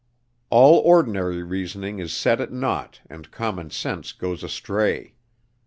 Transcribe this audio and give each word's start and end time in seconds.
All 0.49 0.79
ordinary 0.79 1.43
reasoning 1.43 1.99
is 1.99 2.11
set 2.11 2.41
at 2.41 2.51
naught 2.51 3.01
and 3.07 3.29
common 3.29 3.69
sense 3.69 4.13
goes 4.13 4.43
astray. 4.43 5.13